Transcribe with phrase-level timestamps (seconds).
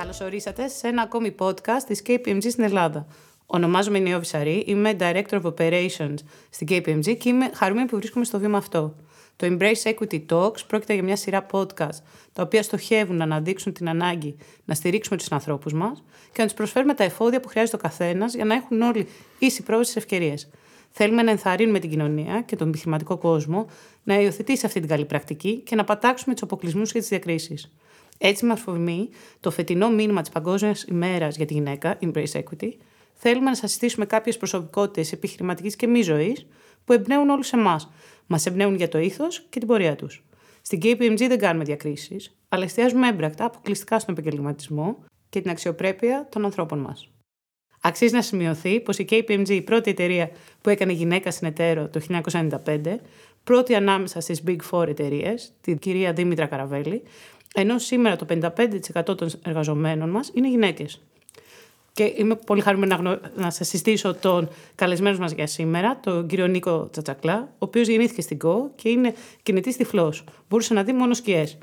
[0.00, 3.06] Καλώς ορίσατε σε ένα ακόμη podcast της KPMG στην Ελλάδα.
[3.46, 6.14] Ονομάζομαι Νιώβη Σαρή, είμαι Director of Operations
[6.50, 8.94] στην KPMG και είμαι χαρούμενη που βρίσκομαι στο βήμα αυτό.
[9.36, 11.98] Το Embrace Equity Talks πρόκειται για μια σειρά podcast,
[12.32, 16.54] τα οποία στοχεύουν να αναδείξουν την ανάγκη να στηρίξουμε τους ανθρώπους μας και να τους
[16.54, 19.08] προσφέρουμε τα εφόδια που χρειάζεται ο καθένας για να έχουν όλοι
[19.38, 20.48] ίση πρόσβαση σε ευκαιρίες.
[20.90, 23.66] Θέλουμε να ενθαρρύνουμε την κοινωνία και τον επιχειρηματικό κόσμο
[24.02, 27.70] να υιοθετήσει αυτή την καλή πρακτική και να πατάξουμε τους αποκλεισμούς και τις διακρίσεις.
[28.22, 29.08] Έτσι, με αφορμή
[29.40, 32.72] το φετινό μήνυμα της Παγκόσμιας ημέρας για τη γυναίκα, Embrace Equity,
[33.14, 36.46] θέλουμε να σας συστήσουμε κάποιες προσωπικότητες επιχειρηματικής και μη ζωής
[36.84, 37.90] που εμπνέουν όλους εμάς.
[38.26, 40.24] Μας εμπνέουν για το ήθος και την πορεία τους.
[40.62, 46.44] Στην KPMG δεν κάνουμε διακρίσεις, αλλά εστιάζουμε έμπρακτα αποκλειστικά στον επαγγελματισμό και την αξιοπρέπεια των
[46.44, 47.10] ανθρώπων μας.
[47.80, 50.30] Αξίζει να σημειωθεί πως η KPMG, η πρώτη εταιρεία
[50.60, 53.00] που έκανε γυναίκα συνεταίρο το 1995,
[53.44, 57.02] πρώτη ανάμεσα στις Big Four εταιρείες, την κυρία Δήμητρα Καραβέλη,
[57.54, 61.00] ενώ σήμερα το 55% των εργαζομένων μας είναι γυναίκες.
[61.92, 63.18] Και είμαι πολύ χαρούμενη να, γνω...
[63.34, 68.20] να σας συστήσω τον καλεσμένο μας για σήμερα, τον κύριο Νίκο Τσατσακλά, ο οποίος γεννήθηκε
[68.20, 70.24] στην ΚΟ και είναι κινητής τυφλός.
[70.48, 71.58] Μπορούσε να δει μόνο σκιές.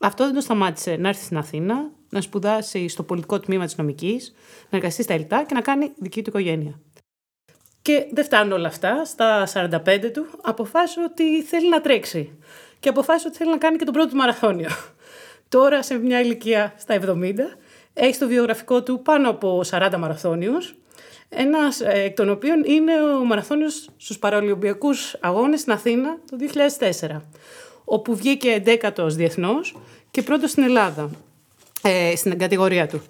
[0.00, 4.34] Αυτό δεν το σταμάτησε να έρθει στην Αθήνα, να σπουδάσει στο πολιτικό τμήμα της νομικής,
[4.70, 6.80] να εργαστεί στα ΕΛΤΑ και να κάνει δική του οικογένεια.
[7.82, 9.04] Και δεν φτάνουν όλα αυτά.
[9.04, 12.38] Στα 45 του αποφάσισε ότι θέλει να τρέξει.
[12.80, 14.68] Και αποφάσισε ότι θέλει να κάνει και τον πρώτο του μαραθώνιο.
[15.52, 17.32] Τώρα σε μια ηλικία στα 70
[17.94, 20.74] έχει στο βιογραφικό του πάνω από 40 μαραθώνιους,
[21.28, 26.36] ένας ε, εκ των οποίων είναι ο μαραθώνιος στους Παραολυμπιακούς Αγώνες στην Αθήνα το
[27.08, 27.20] 2004,
[27.84, 29.76] όπου βγήκε 11ος διεθνώς
[30.10, 31.10] και πρώτος στην Ελλάδα,
[31.82, 33.02] ε, στην κατηγορία του.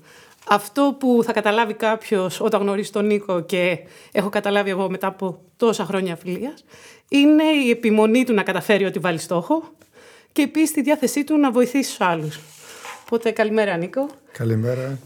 [0.49, 3.79] Αυτό που θα καταλάβει κάποιος όταν γνωρίσει τον Νίκο και
[4.13, 6.65] έχω καταλάβει εγώ μετά από τόσα χρόνια φιλίας,
[7.09, 9.73] είναι η επιμονή του να καταφέρει ότι βάλει στόχο
[10.33, 12.41] και επίση τη διάθεσή του να βοηθήσει τους άλλους.
[13.05, 14.09] Οπότε καλημέρα Νίκο.
[14.33, 14.99] Καλημέρα.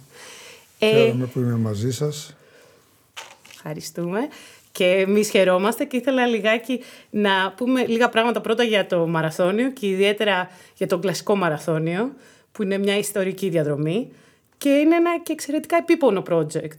[0.78, 0.88] Ε...
[0.88, 2.36] Χαίρομαι που είμαι μαζί σας.
[3.50, 4.28] Ευχαριστούμε.
[4.72, 6.80] Και εμείς χαιρόμαστε και ήθελα λιγάκι
[7.10, 12.12] να πούμε λίγα πράγματα πρώτα για το μαραθώνιο και ιδιαίτερα για το κλασικό μαραθώνιο
[12.52, 14.12] που είναι μια ιστορική διαδρομή
[14.58, 16.78] και είναι ένα και εξαιρετικά επίπονο project.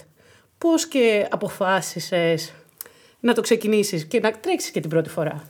[0.57, 2.53] Πώς και αποφάσισες
[3.19, 5.47] να το ξεκινήσεις και να τρέξεις και την πρώτη φορά;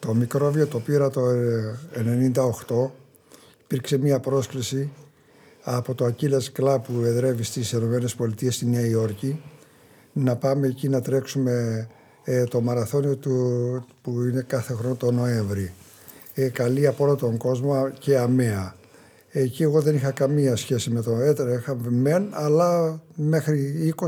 [0.00, 1.22] Το μικρόβιο το πήρα το
[2.68, 2.90] 1998.
[3.62, 4.90] Υπήρξε μια πρόσκληση
[5.62, 9.40] από το Aquila Club που εδρεύει στις ΗΠΑ στη Νέα Υόρκη
[10.12, 11.86] να πάμε εκεί να τρέξουμε
[12.24, 13.34] ε, το μαραθώνιο του,
[14.02, 15.72] που είναι κάθε χρόνο το Νοέμβρη.
[16.34, 18.74] Ε, καλή από όλο τον κόσμο και αμαία.
[19.30, 24.06] Εκεί εγώ δεν είχα καμία σχέση με το έτρε, είχα μεν, αλλά μέχρι 20,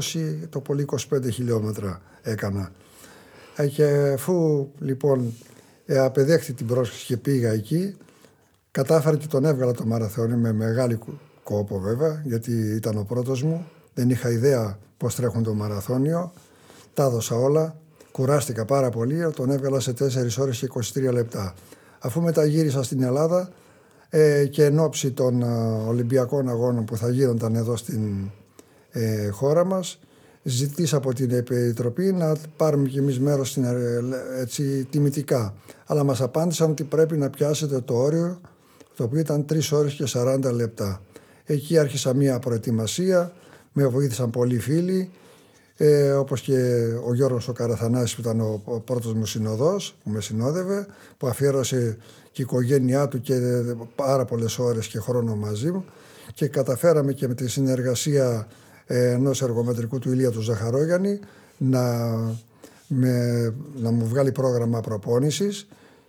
[0.49, 2.73] το πολύ 25 χιλιόμετρα έκανα.
[3.57, 5.33] Ε, και αφού λοιπόν
[5.93, 7.97] ε, απεδέχθη την πρόσκληση και πήγα εκεί.
[8.71, 10.99] Κατάφερα και τον έβγαλα το μαραθώνιο με μεγάλη
[11.43, 13.67] κόπο βέβαια, γιατί ήταν ο πρώτος μου.
[13.95, 16.33] Δεν είχα ιδέα πώς τρέχουν το μαραθώνιο.
[16.95, 17.77] Τα έδωσα όλα.
[18.13, 19.31] Κουράστηκα πάρα πολύ.
[19.31, 21.55] Τον έβγαλα σε 4 ώρες και 23 λεπτά.
[21.99, 23.51] Αφού μετά γύρισα στην Ελλάδα
[24.09, 25.47] ε, και εν ώψη των ε,
[25.89, 28.31] Ολυμπιακών Αγώνων που θα γίνονταν εδώ στην
[28.91, 29.99] ε, χώρα μας,
[30.43, 34.01] ζητήσει από την Επιτροπή να πάρουμε κι εμείς μέρος στην, ε,
[34.41, 35.55] έτσι, τιμητικά.
[35.87, 38.41] Αλλά μας απάντησαν ότι πρέπει να πιάσετε το όριο,
[38.97, 41.03] το οποίο ήταν 3 ώρες και 40 λεπτά.
[41.45, 43.33] Εκεί άρχισα μία προετοιμασία,
[43.73, 45.11] με βοήθησαν πολλοί φίλοι,
[45.77, 50.11] ε, όπως και ο Γιώργος ο Καραθανάσης που ήταν ο, ο πρώτος μου συνοδός που
[50.11, 50.87] με συνόδευε,
[51.17, 51.97] που αφιέρωσε
[52.33, 53.35] και η οικογένειά του και
[53.95, 55.85] πάρα πολλές ώρες και χρόνο μαζί μου
[56.35, 58.47] και καταφέραμε και με τη συνεργασία
[58.87, 61.19] ενός εργομετρικού του Ηλία του Ζαχαρόγιαννη
[61.59, 61.83] να,
[62.87, 65.69] με, να μου βγάλει πρόγραμμα προπόνησης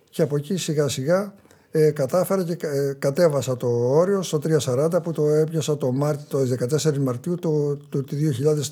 [0.10, 1.34] και από εκεί σιγά σιγά
[1.72, 6.66] ε, κατάφερα και ε, κατέβασα το όριο στο 340 που το έπιασα το, Μάρτιο, το
[6.84, 8.08] 14 Μαρτίου του το, το,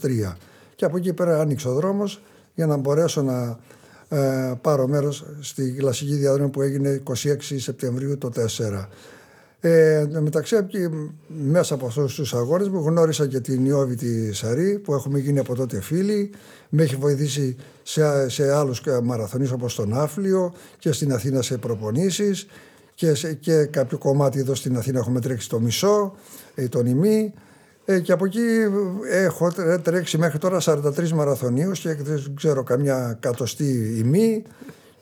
[0.02, 0.34] 2003
[0.76, 2.22] και από εκεί πέρα άνοιξε ο δρόμος
[2.56, 3.60] για να μπορέσω να
[4.10, 7.14] ε, πάρω μέρος στη κλασική διαδρομή που έγινε 26
[7.58, 8.86] Σεπτεμβρίου το 4.
[9.64, 10.56] Ε, μεταξύ
[11.28, 15.40] μέσα από αυτούς τους αγώνες μου γνώρισα και την Ιώβη τη Σαρή που έχουμε γίνει
[15.40, 16.30] από τότε φίλοι.
[16.70, 22.48] Με έχει βοηθήσει σε, σε άλλους μαραθωνεί όπως τον Άφλιο και στην Αθήνα σε προπονήσεις.
[22.94, 26.16] Και, και κάποιο κομμάτι εδώ στην Αθήνα έχουμε τρέξει το μισό,
[26.56, 27.34] ε, τον ημί.
[27.86, 28.46] Ε, και από εκεί
[29.12, 29.52] έχω
[29.84, 34.44] τρέξει μέχρι τώρα 43 μαραθωνίους και δεν ξέρω καμιά κατοστή ημί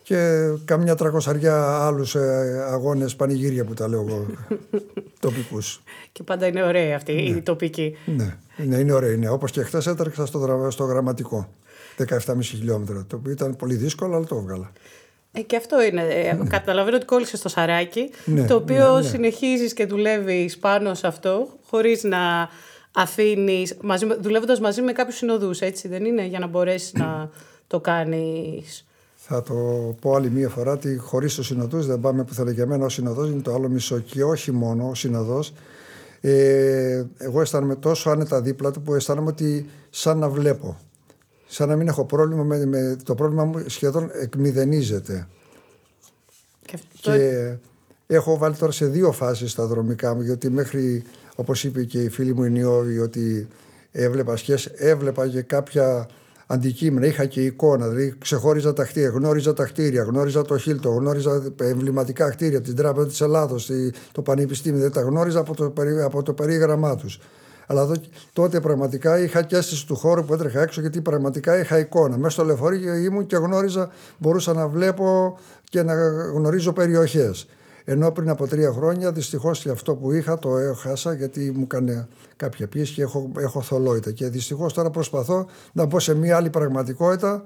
[0.09, 4.25] και καμιά τρακοσαριά άλλους ε, αγώνες πανηγύρια που τα λέω εγώ
[5.19, 5.81] τοπικούς.
[6.11, 7.21] Και πάντα είναι ωραία αυτή ναι.
[7.21, 7.97] η τοπική.
[8.05, 9.17] Ναι, ναι είναι ωραία.
[9.17, 9.29] Ναι.
[9.29, 11.49] Όπως και χθες έτρεξα στο, στο γραμματικό.
[12.07, 13.05] 17,5 χιλιόμετρα.
[13.07, 14.71] Το οποίο ήταν πολύ δύσκολο, αλλά το έβγαλα.
[15.31, 16.01] Ε, και αυτό είναι.
[16.01, 19.07] Ε, καταλαβαίνω ότι κόλλησε στο σαράκι, ναι, το οποίο ναι, ναι.
[19.07, 22.49] συνεχίζεις και δουλεύεις πάνω σε αυτό, χωρίς να
[22.91, 27.29] αφήνεις, μαζί, δουλεύοντας μαζί με κάποιους συνοδούς, έτσι δεν είναι, για να μπορέσεις να
[27.67, 28.83] το κάνεις.
[29.31, 29.53] Θα το
[30.01, 32.89] πω άλλη μία φορά ότι χωρίς τους συνοδούς δεν πάμε που θέλει για μένα ο
[32.89, 35.53] συνοδός είναι το άλλο μισό και όχι μόνο ο συνοδός.
[36.21, 40.77] Ε, εγώ αισθάνομαι τόσο άνετα δίπλα του που αισθάνομαι ότι σαν να βλέπω.
[41.47, 45.27] Σαν να μην έχω πρόβλημα με, με το πρόβλημα μου σχεδόν εκμηδενίζεται.
[46.61, 47.55] Και, και
[48.07, 51.03] έχω βάλει τώρα σε δύο φάσεις τα δρομικά μου γιατί μέχρι
[51.35, 53.47] όπως είπε και η φίλη μου η Νιώβη ότι
[53.91, 56.07] έβλεπα σχέση, έβλεπα και κάποια
[56.51, 61.53] αντικείμενα, είχα και εικόνα, δηλαδή ξεχώριζα τα χτίρια, γνώριζα τα χτίρια, γνώριζα το Χίλτο, γνώριζα
[61.61, 63.71] εμβληματικά χτίρια, την Τράπεζα της Ελλάδος,
[64.11, 65.73] το Πανεπιστήμιο, δεν τα γνώριζα από το,
[66.03, 67.19] από το περίγραμμά τους.
[67.67, 67.91] Αλλά
[68.33, 72.17] τότε πραγματικά είχα και αίσθηση του χώρου που έτρεχα έξω γιατί πραγματικά είχα εικόνα.
[72.17, 75.93] Μέσα στο λεωφορείο ήμουν και γνώριζα, μπορούσα να βλέπω και να
[76.33, 77.47] γνωρίζω περιοχές.
[77.91, 82.07] Ενώ πριν από τρία χρόνια δυστυχώς και αυτό που είχα το έχασα γιατί μου έκανε
[82.35, 84.11] κάποια πίεση και έχω, έχω θολότητα.
[84.11, 87.43] Και δυστυχώς τώρα προσπαθώ να μπω σε μια άλλη πραγματικότητα.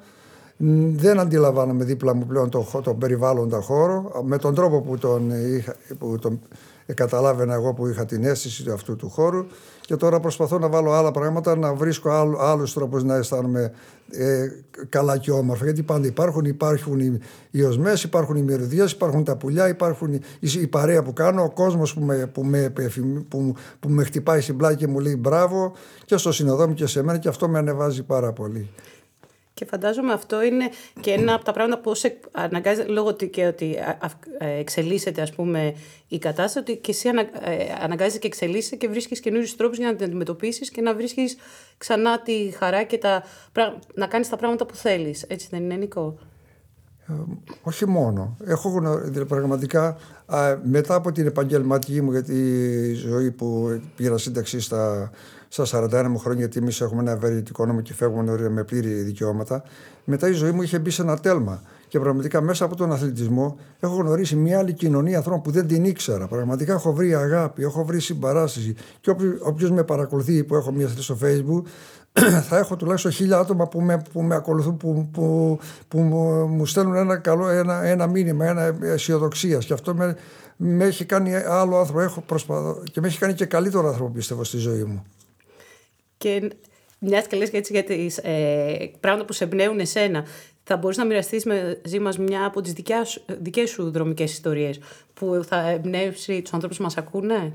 [0.95, 5.75] Δεν αντιλαμβάνομαι δίπλα μου πλέον τον το περιβάλλοντα χώρο με τον τρόπο που τον, είχα,
[5.99, 6.39] που τον
[6.93, 9.45] καταλάβαινα εγώ που είχα την αίσθηση αυτού του χώρου
[9.85, 13.71] και τώρα προσπαθώ να βάλω άλλα πράγματα, να βρίσκω άλλου, άλλους τρόπους να αισθάνομαι
[14.11, 14.47] ε,
[14.89, 15.63] καλά και όμορφα.
[15.63, 17.19] Γιατί πάντα υπάρχουν, υπάρχουν οι,
[17.51, 20.21] οι οσμές, υπάρχουν οι μυρωδιές, υπάρχουν τα πουλιά, υπάρχουν η,
[20.61, 22.73] η παρέα που κάνω, ο κόσμος που με, που, με,
[23.27, 25.73] που, που με χτυπάει στην πλάτη και μου λέει μπράβο
[26.05, 28.69] και στο συνοδό μου και σε μένα και αυτό με ανεβάζει πάρα πολύ.
[29.53, 30.69] Και φαντάζομαι αυτό είναι
[31.01, 33.77] και ένα από τα πράγματα που σε αναγκάζει, λόγω και ότι
[34.37, 35.75] ε, εξελίσσεται ας πούμε
[36.07, 37.27] η κατάσταση, ότι και εσύ ανα, ε,
[37.81, 41.37] αναγκάζεσαι και εξελίσσεσαι και βρίσκεις καινούριους τρόπους για να την αντιμετωπίσεις και να βρίσκεις
[41.77, 43.23] ξανά τη χαρά και τα,
[43.93, 45.23] να κάνεις τα πράγματα που θέλεις.
[45.23, 46.17] Έτσι δεν είναι, Νικό.
[47.07, 47.13] Ε,
[47.61, 48.37] όχι μόνο.
[48.45, 49.97] Έχω γνωρίσει πραγματικά
[50.63, 55.11] μετά από την επαγγελματική μου για τη ζωή που πήρα σύνταξη στα
[55.53, 59.63] στα 41 μου χρόνια, γιατί εμείς έχουμε ένα ευεργετικό νόμο και φεύγουμε με πλήρη δικαιώματα.
[60.03, 61.61] Μετά η ζωή μου είχε μπει σε ένα τέλμα.
[61.87, 65.85] Και πραγματικά μέσα από τον αθλητισμό έχω γνωρίσει μια άλλη κοινωνία ανθρώπων που δεν την
[65.85, 66.27] ήξερα.
[66.27, 68.75] Πραγματικά έχω βρει αγάπη, έχω βρει συμπαράσταση.
[68.99, 71.61] Και όποιος με παρακολουθεί, που έχω μια θέση στο Facebook,
[72.49, 75.99] θα έχω τουλάχιστον χίλια άτομα που με, που με ακολουθούν, που, που, που
[76.49, 79.57] μου στέλνουν ένα, καλό, ένα, ένα μήνυμα, ένα αισιοδοξία.
[79.57, 80.15] Και αυτό με,
[80.57, 82.01] με έχει κάνει άλλο άνθρωπο.
[82.01, 85.03] Έχω προσπαθώ, και με έχει κάνει και καλύτερο άνθρωπο, πιστεύω, στη ζωή μου.
[86.23, 86.51] Και
[86.99, 90.25] μια και λες έτσι για τις ε, πράγματα που σε εμπνέουν εσένα,
[90.63, 92.73] θα μπορείς να μοιραστείς μαζί μας μια από τις
[93.41, 94.79] δικές σου δρομικές ιστορίες
[95.13, 97.53] που θα εμπνεύσει τους ανθρώπους που μας ακούνε;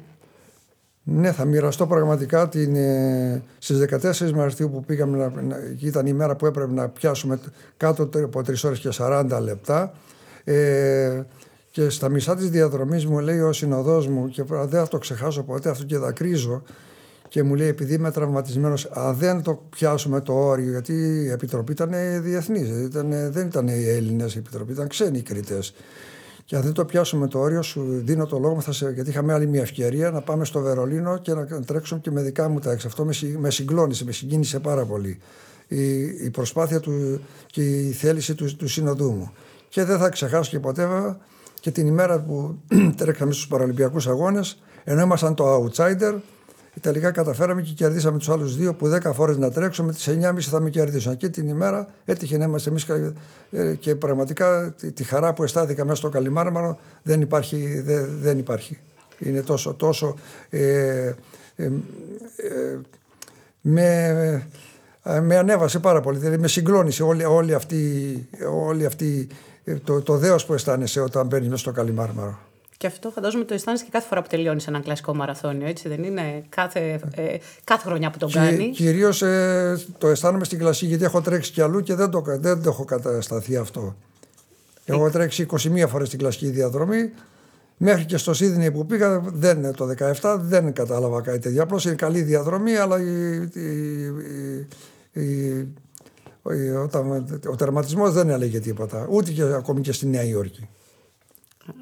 [1.03, 6.37] Ναι, θα μοιραστώ πραγματικά την, ε, στις 14 Μαρτίου που πήγαμε, να, ήταν η μέρα
[6.37, 7.41] που έπρεπε να πιάσουμε
[7.77, 9.93] κάτω από 3 ώρες και 40 λεπτά.
[10.45, 11.23] Ε,
[11.71, 15.43] και στα μισά της διαδρομής μου λέει ο συνοδός μου και δεν θα το ξεχάσω
[15.43, 16.63] ποτέ αυτό και δακρύζω
[17.29, 21.73] και μου λέει επειδή είμαι τραυματισμένος, αν δεν το πιάσουμε το όριο, γιατί η επιτροπή
[21.73, 21.91] ήταν
[22.23, 22.89] διεθνής,
[23.31, 25.59] δεν ήταν οι Έλληνες η επιτροπή, ήταν ξένοι οι κριτέ.
[26.45, 29.33] Και αν δεν το πιάσουμε το όριο, σου δίνω το λόγο, θα σε, γιατί είχαμε
[29.33, 32.73] άλλη μια ευκαιρία να πάμε στο Βερολίνο και να τρέξουμε και με δικά μου τα
[32.73, 32.87] έξι.
[32.87, 35.19] Αυτό με, με συγκλώνησε, με συγκίνησε πάρα πολύ.
[35.69, 39.33] Η, η προσπάθεια του και η θέληση του, του συνοδού μου.
[39.69, 41.19] Και δεν θα ξεχάσω και ποτέ βέβαια
[41.61, 42.59] και την ημέρα που
[42.97, 46.15] τρέξαμε στους Παραλυμπιακούς Αγώνες, ενώ ήμασταν το outsider,
[46.81, 50.61] τελικά καταφέραμε και κερδίσαμε τους άλλους δύο που 10 φορές να τρέξουμε, τις 9.30 θα
[50.61, 51.17] με κερδίσουν.
[51.17, 52.87] Και την ημέρα έτυχε να είμαστε εμείς
[53.51, 57.81] ε, και πραγματικά τη χαρά που αισθάνθηκα μέσα στο Καλιμάρμαρο δεν υπάρχει.
[57.81, 58.79] Δεν, δεν υπάρχει.
[59.19, 60.15] Είναι τόσο, τόσο
[60.51, 61.13] ε,
[61.57, 61.71] ε, ε,
[63.61, 64.47] με,
[65.23, 66.19] με ανέβασε πάρα πολύ.
[66.19, 69.29] Δηλαδή με συγκλώνησε όλη, όλη αυτή, όλη αυτή
[69.85, 72.39] το, το δέος που αισθάνεσαι όταν μπαίνεις μέσα στο Καλιμάρμαρο.
[72.79, 76.03] Και αυτό φαντάζομαι το αισθάνεσαι και κάθε φορά που τελειώνεις ένα κλασικό μαραθώνιο, έτσι δεν
[76.03, 78.71] είναι, κάθε, ε, κάθε χρονιά που τον κάνει.
[78.71, 82.63] Κυρίως ε, το αισθάνομαι στην κλασική, γιατί έχω τρέξει κι αλλού και δεν το, δεν
[82.63, 83.97] το έχω κατασταθεί αυτό.
[84.85, 87.13] Έχω τρέξει 21 φορές στην κλασική διαδρομή.
[87.77, 89.89] Μέχρι και στο Σίδνεϊ που πήγα δεν, το
[90.21, 91.63] 17 δεν κατάλαβα κάτι τέτοιο.
[91.63, 93.35] Απλώς είναι καλή διαδρομή, αλλά η,
[95.13, 95.69] η, η,
[97.51, 99.07] ο τερματισμός δεν έλεγε τίποτα.
[99.11, 100.69] Ούτε και ακόμη και στη Νέα Υόρκη.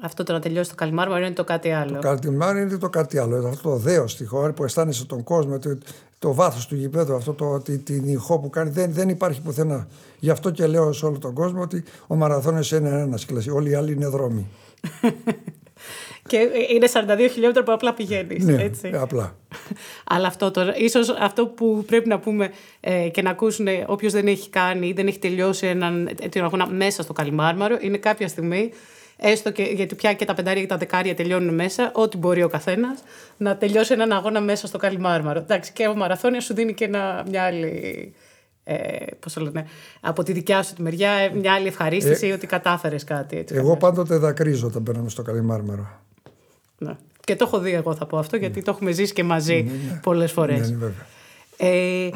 [0.01, 1.93] Αυτό το να τελειώσει το καλυμάρμαρο είναι το κάτι άλλο.
[1.93, 3.47] Το καλυμάρμαρο είναι το κάτι άλλο.
[3.47, 5.77] Αυτό το δέος στη χώρα που αισθάνεσαι τον κόσμο, το,
[6.19, 9.87] το βάθος του γηπέδου, αυτό το, την, την ηχό που κάνει, δεν, δεν υπάρχει πουθενά.
[10.19, 13.55] Γι' αυτό και λέω σε όλο τον κόσμο ότι ο μαραθώνιος είναι ένας κλασικό.
[13.55, 14.47] Όλοι οι άλλοι είναι δρόμοι.
[16.27, 18.43] Και είναι 42 χιλιόμετρα που απλά πηγαίνεις.
[18.43, 18.91] Ναι, έτσι.
[18.93, 19.35] απλά.
[20.13, 24.27] Αλλά αυτό τώρα, ίσως αυτό που πρέπει να πούμε ε, και να ακούσουν όποιος δεν
[24.27, 28.71] έχει κάνει ή δεν έχει τελειώσει έναν, την αγώνα μέσα στο Καλιμάρμαρο, είναι κάποια στιγμή
[29.17, 32.49] έστω και γιατί πια και τα πεντάρια και τα δεκάρια τελειώνουν μέσα, ό,τι μπορεί ο
[32.49, 33.03] καθένας,
[33.37, 35.39] να τελειώσει έναν αγώνα μέσα στο Καλιμάρμαρο.
[35.39, 38.13] Εντάξει, και ο Μαραθώνιος σου δίνει και ένα, μια άλλη.
[38.63, 39.65] Ε, πώς το λένε,
[40.01, 43.37] από τη δικιά σου τη μεριά, ε, μια άλλη ευχαρίστηση ε, ότι κατάφερες κάτι.
[43.37, 46.01] Έτσι, εγώ πάντοτε δακρύζω όταν μπαίναμε στο Καλιμάρμαρο.
[46.77, 46.95] Ναι.
[47.23, 49.71] Και το έχω δει εγώ θα πω αυτό, γιατί το έχουμε ζήσει και μαζί ναι,
[49.71, 49.99] ναι.
[50.03, 50.71] πολλές φορές.
[50.71, 50.91] Ναι, ναι,
[51.57, 52.09] ε,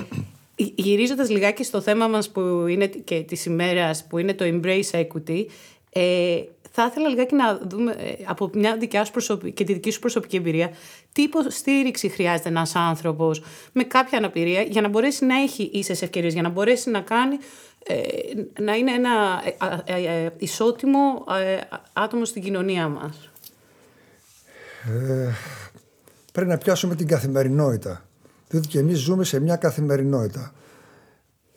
[0.56, 5.46] γυρίζοντας λιγάκι στο θέμα μας που είναι και της ημέρας, που είναι το Embrace Equity,
[5.94, 9.92] ε, θα ήθελα λιγάκι να δούμε ε, από μια δικιά σου προσωπική, και τη δική
[9.92, 10.72] σου προσωπική εμπειρία
[11.12, 16.34] τι υποστήριξη χρειάζεται ένας άνθρωπος με κάποια αναπηρία για να μπορέσει να έχει ίσες ευκαιρίες,
[16.34, 17.38] για να μπορέσει να κάνει
[17.84, 18.02] ε,
[18.62, 19.42] να είναι ένα
[19.86, 21.26] ε, ισότιμο
[21.94, 23.30] άτομο στην κοινωνία μας.
[24.88, 25.30] Ε,
[26.34, 28.06] πρέπει να πιάσουμε την καθημερινότητα.
[28.50, 30.54] Διότι και εμείς ζούμε σε μια καθημερινότητα.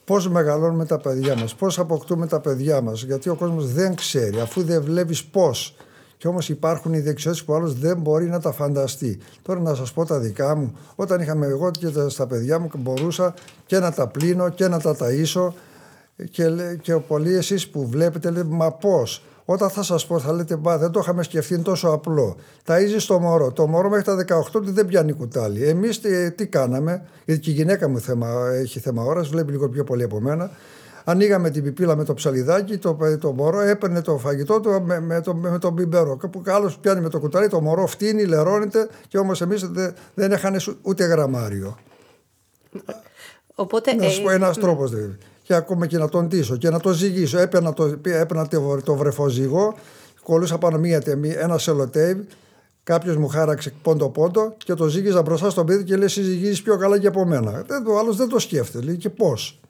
[0.04, 4.40] Πώς μεγαλώνουμε τα παιδιά μας, πώς αποκτούμε τα παιδιά μας, γιατί ο κόσμος δεν ξέρει,
[4.40, 5.76] αφού δεν βλέπεις πώς.
[6.16, 9.18] Και όμως υπάρχουν οι δεξιότητες που ο άλλος δεν μπορεί να τα φανταστεί.
[9.42, 13.34] Τώρα να σας πω τα δικά μου, όταν είχαμε εγώ και στα παιδιά μου μπορούσα
[13.66, 15.52] και να τα πλύνω και να τα ταΐσω
[16.30, 16.44] και,
[16.80, 20.78] και πολλοί εσείς που βλέπετε λέτε μα πώς; Όταν θα σας πω, θα λέτε μπα,
[20.78, 22.36] δεν το είχαμε σκεφτεί, είναι τόσο απλό.
[22.66, 23.52] Ταΐζει το μωρό.
[23.52, 25.68] Το μωρό μέχρι τα 18 του δεν πιάνει κουτάλι.
[25.68, 29.68] Εμείς τι, τι, κάναμε, γιατί και η γυναίκα μου θέμα, έχει θέμα ώρας, βλέπει λίγο
[29.68, 30.50] πιο πολύ από μένα.
[31.04, 35.20] Ανοίγαμε την πιπίλα με το ψαλιδάκι, το, το μωρό έπαιρνε το φαγητό του με, με,
[35.20, 36.16] το, με τον μπιμπέρο.
[36.16, 39.70] Κάπου άλλος πιάνει με το κουτάλι, το μωρό φτύνει, λερώνεται και όμως εμείς
[40.14, 41.78] δεν έχανε ούτε γραμμάριο.
[43.54, 46.80] Οπότε, να σα πω ένας τρόπος δηλαδή και ακόμα και να τον τίσω και να
[46.80, 47.38] το ζυγίσω.
[47.38, 49.74] Έπαιρνα το, έπαιρνα το, το βρεφοζυγό,
[50.22, 51.02] κολούσα πάνω μία,
[51.38, 52.18] ένα σελοτέιβ,
[52.82, 56.98] κάποιος μου χάραξε πόντο-πόντο και το ζύγιζα μπροστά στον παιδί και λέει: Συζυγίζει πιο καλά
[56.98, 57.64] και από μένα.
[57.86, 58.84] Ο άλλος δεν το σκέφτεται.
[58.84, 59.60] Λέει και πώς;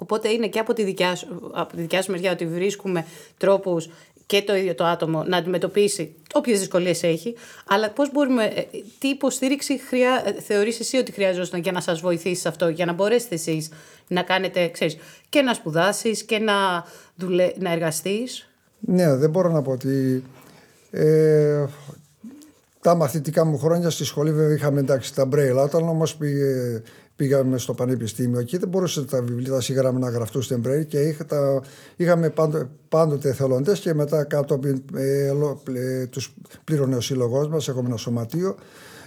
[0.00, 3.88] Οπότε είναι και από τη δικιά σου, από τη δικιά σου μεριά ότι βρίσκουμε τρόπους
[4.28, 7.34] και το ίδιο το άτομο να αντιμετωπίσει όποιες δυσκολίες έχει,
[7.68, 8.62] αλλά πώς μπορούμε, ε,
[8.98, 12.92] τι υποστήριξη χρειά, ε, θεωρείς εσύ ότι χρειάζεται για να σας βοηθήσεις αυτό, για να
[12.92, 13.70] μπορέσετε εσείς
[14.08, 14.96] να κάνετε, ξέρεις,
[15.28, 16.84] και να σπουδάσεις και να,
[17.16, 17.52] δουλε...
[17.58, 20.24] να εργαστείς; Ναι, δεν μπορώ να πω ότι.
[20.90, 21.64] Ε,
[22.80, 26.82] τα μαθητικά μου χρόνια στη σχολή βέβαια είχαμε εντάξει τα μπρέιλα, όταν όμως πήγε
[27.18, 31.00] πήγαμε στο πανεπιστήμιο εκεί, δεν μπορούσε τα βιβλία, τα συγγράμμα να γραφτούν στην Μπρέιλ και
[31.00, 31.62] είχα, τα,
[31.96, 34.60] είχαμε πάντο, πάντοτε εθελοντές και μετά κάτω
[34.94, 35.32] ε,
[35.72, 38.56] ε, τους πλήρωνε ο σύλλογός μας, έχουμε ένα σωματείο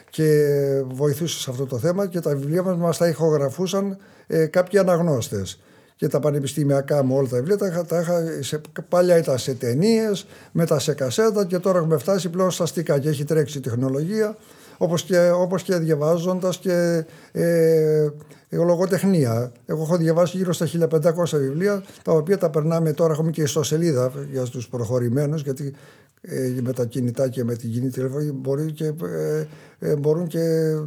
[0.10, 0.56] και
[0.88, 3.98] βοηθούσε σε αυτό το θέμα και τα βιβλία μας μας τα ηχογραφούσαν
[4.28, 5.60] ε, κάποιοι αναγνώστες
[6.02, 10.26] και τα πανεπιστημιακά μου όλα τα βιβλία τα, τα είχα σε, παλιά ήταν σε ταινίες,
[10.52, 14.38] μετά σε κασέτα και τώρα έχουμε φτάσει πλέον στα αστικά και έχει τρέξει η τεχνολογία
[14.78, 18.10] όπως και, όπως και διαβάζοντας και ε,
[18.50, 19.52] λογοτεχνία.
[19.66, 24.12] Εγώ έχω διαβάσει γύρω στα 1500 βιβλία, τα οποία τα περνάμε τώρα, έχουμε και ιστοσελίδα
[24.32, 25.74] για τους προχωρημένους, γιατί
[26.22, 29.46] ε, με τα κινητά και με την κοινή τηλεφωνία μπορεί και, ε,
[29.80, 30.86] ε, μπορούν και ε,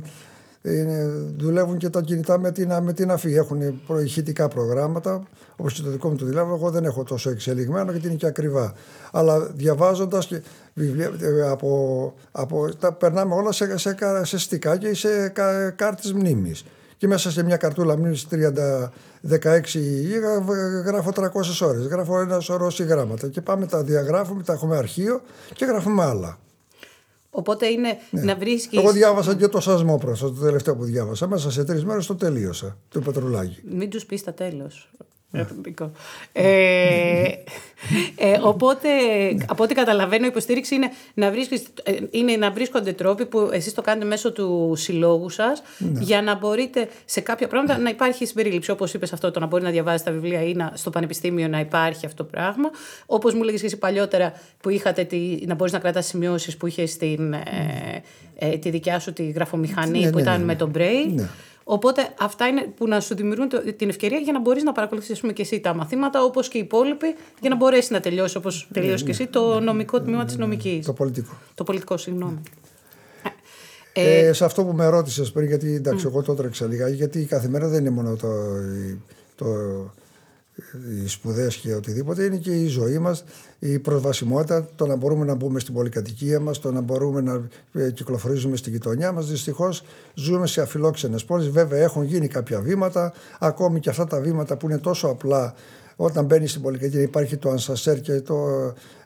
[1.36, 3.34] δουλεύουν και τα κινητά με την, με την αφή.
[3.34, 5.22] Έχουν προηχητικά προγράμματα,
[5.56, 6.54] όπως και το δικό μου το τηλέφωνο.
[6.54, 8.72] Εγώ δεν έχω τόσο εξελιγμένο γιατί είναι και ακριβά.
[9.12, 10.28] Αλλά διαβάζοντας
[10.74, 15.32] βιβλία ε, από, από, τα περνάμε όλα σε, σε, σε στικά και σε
[15.76, 16.64] κάρτες μνήμης.
[16.96, 18.38] Και μέσα σε μια καρτούλα μνήμης 30,
[19.30, 20.44] 16 γίγα
[20.84, 21.86] γράφω 300 ώρες.
[21.86, 25.20] Γράφω ένα σωρό συγγράμματα και πάμε τα διαγράφουμε, τα έχουμε αρχείο
[25.52, 26.38] και γράφουμε άλλα.
[27.36, 28.22] Οπότε είναι ναι.
[28.22, 28.76] να βρίσκει.
[28.76, 31.26] Εγώ διάβασα και το Σασμό το τελευταίο που διάβασα.
[31.26, 32.76] Μέσα σε τρεις μέρες το τελείωσα.
[32.88, 33.62] Το Πετρουλάκι.
[33.64, 34.90] Μην τους πεις τα τέλος.
[36.32, 37.24] Ε,
[38.16, 38.88] ε, οπότε,
[39.46, 43.74] από ό,τι καταλαβαίνω, η υποστήριξη είναι να, βρίσκεις, ε, είναι να βρίσκονται τρόποι που εσείς
[43.74, 46.00] το κάνετε μέσω του συλλόγου σας ναι.
[46.00, 48.70] για να μπορείτε σε κάποια πράγματα να υπάρχει συμπερίληψη.
[48.70, 51.60] Όπως είπες αυτό, το να μπορεί να διαβάζεις τα βιβλία ή να, στο πανεπιστήμιο να
[51.60, 52.70] υπάρχει αυτό το πράγμα.
[53.06, 56.66] Όπως μου λέγες και εσύ παλιότερα που είχατε τη, να μπορείς να κρατάς σημειώσεις που
[56.66, 58.02] είχες στην, ε,
[58.38, 61.26] ε, τη δικιά σου τη γραφομηχανή ναι, που ναι, ήταν με τον Braille.
[61.64, 65.42] Οπότε αυτά είναι που να σου δημιουργούν την ευκαιρία για να μπορείς να παρακολουθήσεις και
[65.42, 69.10] εσύ τα μαθήματα όπως και οι υπόλοιποι για να μπορέσει να τελειώσει όπως τελειώσει και
[69.10, 70.86] εσύ το νομικό τμήμα της νομικής.
[70.86, 71.32] Το πολιτικό.
[71.54, 72.40] Το πολιτικό, συγγνώμη.
[73.96, 77.20] Ε, ε, σε αυτό που με ρώτησες πριν, γιατί εντάξει, εγώ το έτρεξα λίγα, γιατί
[77.20, 78.28] η καθημερινά δεν είναι μόνο το,
[79.34, 79.46] το,
[81.02, 83.24] οι σπουδές και οτιδήποτε, είναι και η ζωή μας,
[83.66, 87.90] η προσβασιμότητα, το να μπορούμε να μπούμε στην πολυκατοικία μας, το να μπορούμε να ε,
[87.90, 89.26] κυκλοφορήσουμε στην γειτονιά μας.
[89.26, 89.82] Δυστυχώς
[90.14, 91.48] ζούμε σε αφιλόξενες πόλεις.
[91.48, 95.54] Βέβαια, έχουν γίνει κάποια βήματα, ακόμη και αυτά τα βήματα που είναι τόσο απλά
[95.96, 98.36] όταν μπαίνεις στην πολυκατοικία υπάρχει το ανσασέρ και το,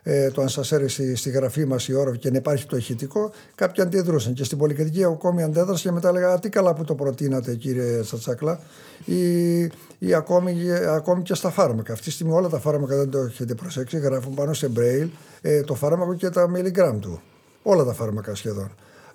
[0.03, 3.83] ε, το ανσασέρ στη, στη γραφή μας η όροφη και να υπάρχει το ηχητικό, κάποιοι
[3.83, 4.33] αντιδρούσαν.
[4.33, 8.03] Και στην πολυκατοικία ο κόμι αντέδρασε και μετά έλεγα Τι καλά που το προτείνατε, κύριε
[8.03, 8.59] Σατσάκλα,
[9.05, 9.61] ή,
[9.99, 10.55] ή ακόμη,
[10.87, 11.93] ακόμη και στα φάρμακα.
[11.93, 15.09] Αυτή τη στιγμή όλα τα φάρμακα δεν το έχετε προσέξει, γράφουν πάνω σε μπρέιλ
[15.41, 17.21] ε, το φάρμακο και τα μιλιγκράμμ του.
[17.63, 18.71] Όλα τα φάρμακα σχεδόν.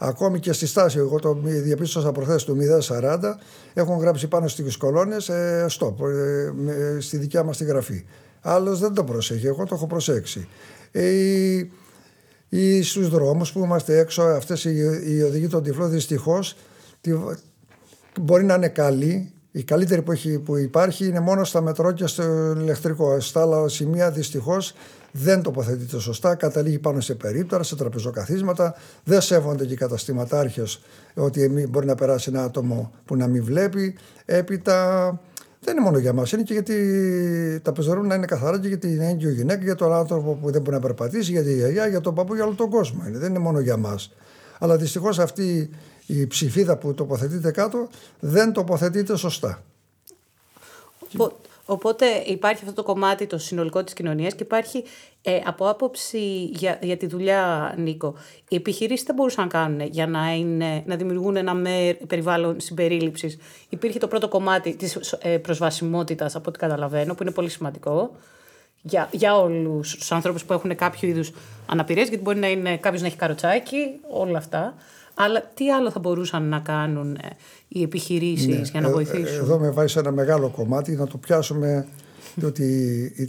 [0.06, 2.56] Ακόμη και στη στάση, εγώ το διαπίστωσα προθέσει του
[2.88, 3.18] 040,
[3.74, 5.94] έχουν γράψει πάνω στις κολόνες ε, stop,
[6.68, 8.04] ε, στη δικιά μας τη γραφή.
[8.40, 10.48] Άλλος δεν το προσέχει, εγώ το έχω προσέξει.
[10.90, 11.62] Ε,
[12.48, 14.74] ή στους δρόμους που είμαστε έξω, αυτές οι,
[15.06, 16.56] οι οδηγοί των τυφλών δυστυχώς
[18.20, 19.32] μπορεί να είναι καλοί.
[19.50, 22.22] Η καλύτερη που, έχει, που υπάρχει είναι μόνο στα μετρό και στο
[22.56, 23.20] ηλεκτρικό.
[23.20, 24.74] Στα άλλα σημεία δυστυχώς
[25.16, 30.80] δεν τοποθετείται σωστά, καταλήγει πάνω σε περίπτωρα, σε τραπεζοκαθίσματα, δεν σέβονται και οι καταστηματάρχες
[31.14, 33.96] ότι μπορεί να περάσει ένα άτομο που να μην βλέπει.
[34.24, 35.08] Έπειτα
[35.60, 38.78] δεν είναι μόνο για μας, είναι και γιατί τα πεζορούν να είναι καθαρά και για
[38.78, 42.00] την έγκυο γυναίκα, για τον άνθρωπο που δεν μπορεί να περπατήσει, για τη γιαγιά, για
[42.00, 43.04] τον παππού, για όλο τον κόσμο.
[43.08, 43.18] Είναι.
[43.18, 44.12] Δεν είναι μόνο για μας.
[44.58, 45.70] Αλλά δυστυχώς αυτή
[46.06, 47.88] η ψηφίδα που τοποθετείται κάτω
[48.20, 49.62] δεν τοποθετείται σωστά.
[51.66, 54.84] Οπότε υπάρχει αυτό το κομμάτι το συνολικό της κοινωνίας και υπάρχει
[55.22, 58.14] ε, από άποψη για, για τη δουλειά, Νίκο,
[58.48, 63.38] οι επιχειρήσεις δεν μπορούσαν να κάνουν για να, είναι, να δημιουργούν ένα με, περιβάλλον συμπερίληψης.
[63.68, 68.10] Υπήρχε το πρώτο κομμάτι της ε, προσβασιμότητας, από ό,τι καταλαβαίνω, που είναι πολύ σημαντικό
[68.82, 71.32] για, για όλους τους ανθρώπους που έχουν κάποιο είδους
[71.66, 74.74] αναπηρίες, γιατί μπορεί να είναι κάποιος να έχει καροτσάκι, όλα αυτά.
[75.14, 77.28] Αλλά τι άλλο θα μπορούσαν να κάνουν ε,
[77.68, 78.60] οι επιχειρήσεις ναι.
[78.70, 81.86] για να ε, βοηθήσουν; Εδώ με βάζει ένα μεγάλο κομμάτι να το πιάσουμε
[82.34, 82.64] διότι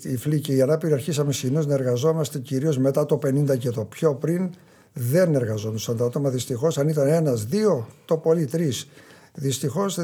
[0.04, 3.84] η Φλή και η Ανάπηρη αρχίσαμε συνήθως να εργαζόμαστε κυρίως μετά το 50 και το
[3.84, 4.50] πιο πριν
[4.94, 6.30] δεν εργαζόντουσαν τα άτομα.
[6.30, 8.88] Δυστυχώς, αν ήταν ένας, δύο, το πολύ τρεις.
[9.34, 10.00] Δυστυχώς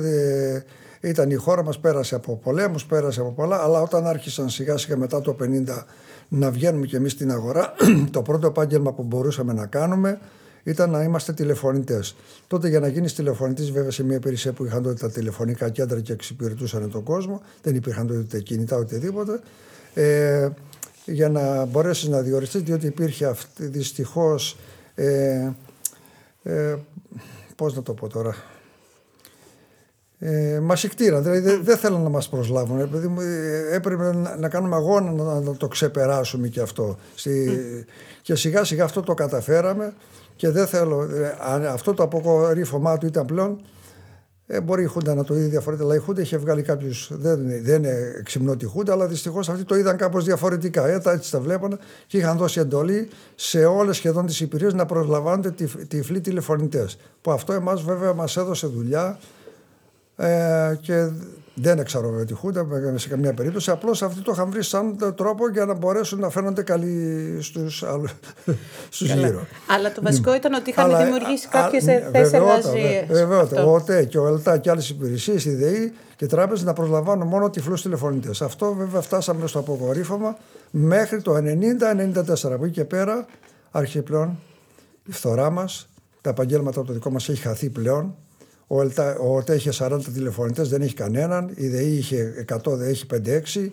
[1.02, 4.98] ήταν η χώρα μας, πέρασε από πολέμους, πέρασε από πολλά, αλλά όταν άρχισαν σιγά σιγά
[4.98, 5.86] μετά το 50
[6.28, 7.74] να βγαίνουμε κι εμείς στην αγορά,
[8.12, 10.20] το πρώτο επάγγελμα που μπορούσαμε να κάνουμε
[10.64, 12.16] ήταν να είμαστε τηλεφωνητές.
[12.48, 16.00] Τότε για να γίνεις τηλεφωνητής, βέβαια σε μια υπηρεσία που είχαν τότε τα τηλεφωνικά κέντρα
[16.00, 19.40] και εξυπηρετούσαν τον κόσμο, δεν υπήρχαν τότε ούτε κινητά οτιδήποτε.
[19.94, 20.50] Ε,
[21.06, 24.58] για να μπορέσεις να διοριστείς, διότι υπήρχε αυτή δυστυχώς.
[24.96, 25.52] Ε,
[26.44, 26.76] ε,
[27.56, 28.36] Πώς να το πω τώρα.
[30.24, 32.80] Ε, μας εκτήραν, δηλαδή δεν, δεν θέλαν να μας προσλάβουν.
[32.80, 36.98] Επειδή ε, έπρεπε να, να κάνουμε αγώνα να, να, το ξεπεράσουμε και αυτό.
[37.16, 37.60] Στη,
[38.22, 39.94] και σιγά σιγά αυτό το καταφέραμε
[40.36, 41.02] και δεν θέλω.
[41.02, 43.62] Ε, αυτό το αποκορύφωμά του ήταν πλέον.
[44.54, 47.10] Ε, μπορεί η Χούντα να το είδε διαφορετικά, αλλά η Χούντα είχε βγάλει κάποιους.
[47.14, 50.88] Δεν, δεν είναι ξυμνό τη Χούντα, αλλά δυστυχώς αυτοί το είδαν κάπως διαφορετικά.
[50.88, 55.54] Ε, έτσι τα βλέπανε και είχαν δώσει εντολή σε όλες σχεδόν τις υπηρεσίες να προσλαμβάνονται
[55.88, 56.98] τυφλοί τηλεφωνητές.
[57.22, 59.20] Που αυτό εμάς βέβαια μας έδωσε δουλειά
[60.22, 61.10] ε, και
[61.54, 63.72] δεν εξαρροβεύει τη Χούντα σε καμία περίπτωση.
[63.72, 67.84] Απλώς αυτοί το είχαν βρει σαν τρόπο για να μπορέσουν να φαίνονται καλοί στους
[68.90, 69.48] στους γύρω.
[69.68, 73.06] Αλλά το βασικό ήταν ότι είχαν Αλλά, δημιουργήσει κάποιες θέσεις εργασία.
[73.08, 73.64] Βεβαιότητα.
[73.64, 77.50] Ο ΟΤΕ και ο ΕΛΤΑ και άλλες υπηρεσίες, η ΔΕΗ και τράπεζες να προσλαμβάνουν μόνο
[77.50, 78.42] τυφλούς τηλεφωνητές.
[78.42, 80.38] Αυτό βέβαια φτάσαμε στο αποκορύφωμα
[80.72, 82.52] μέχρι το 90-94.
[82.52, 83.26] Από εκεί και πέρα
[83.72, 84.40] άρχισε πλέον
[85.06, 85.90] η φθορά μας.
[86.22, 88.16] Τα επαγγέλματα το δικό μας έχει χαθεί πλέον.
[88.74, 91.52] Ο, ΕΛΤΑ, ο ΟΤΕ είχε 40 τηλεφωνητές, δεν έχει κανέναν.
[91.56, 93.70] Η ΔΕΗ είχε 100, δεν έχει 5-6.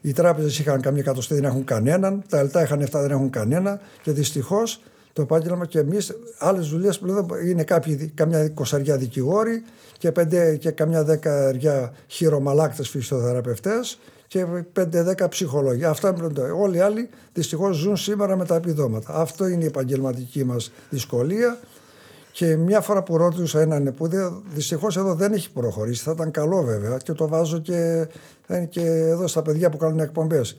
[0.00, 2.22] Οι τράπεζες είχαν καμία εκατοστή, δεν έχουν κανέναν.
[2.28, 3.80] Τα ΕΛΤΑ είχαν 7, δεν έχουν κανένα.
[4.02, 7.06] Και δυστυχώς το επάγγελμα και εμείς, άλλες δουλειές που
[7.46, 9.62] είναι κάποιοι, καμιά κοσαριά δικηγόροι
[9.98, 15.84] και, πέντε, και καμιά δεκαριά χειρομαλάκτες φυσιοθεραπευτές και 5-10 ψυχολόγοι.
[15.84, 16.14] Αυτά
[16.60, 19.14] Όλοι οι άλλοι δυστυχώς ζουν σήμερα με τα επιδόματα.
[19.14, 21.58] Αυτό είναι η επαγγελματική μας δυσκολία.
[22.38, 24.08] Και μια φορά που ρώτησα έναν που
[24.54, 28.08] δυστυχώς εδώ δεν έχει προχωρήσει, θα ήταν καλό βέβαια και το βάζω και,
[28.68, 30.56] και εδώ στα παιδιά που κάνουν εκπομπές.